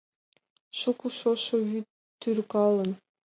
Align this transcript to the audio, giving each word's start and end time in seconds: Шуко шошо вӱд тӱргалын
Шуко 0.77 1.07
шошо 1.19 1.57
вӱд 1.69 1.85
тӱргалын 2.21 2.89